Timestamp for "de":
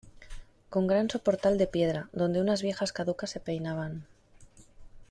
1.59-1.67